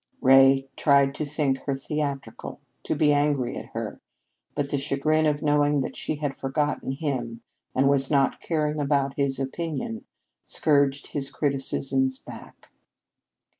Ray 0.19 0.67
tried 0.75 1.13
to 1.13 1.25
think 1.25 1.59
her 1.65 1.75
theatrical, 1.75 2.59
to 2.85 2.95
be 2.95 3.13
angry 3.13 3.55
at 3.55 3.67
her, 3.67 4.01
but 4.55 4.69
the 4.71 4.79
chagrin 4.79 5.27
of 5.27 5.43
knowing 5.43 5.81
that 5.81 5.95
she 5.95 6.15
had 6.15 6.35
forgotten 6.35 6.93
him, 6.93 7.41
and 7.75 7.87
was 7.87 8.09
not 8.09 8.39
caring 8.39 8.79
about 8.79 9.13
his 9.15 9.39
opinion, 9.39 10.05
scourged 10.47 11.09
his 11.09 11.29
criticisms 11.29 12.17
back. 12.17 12.71